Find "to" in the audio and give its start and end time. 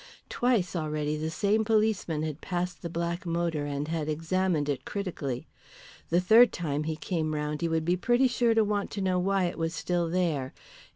8.55-8.63, 8.97-9.01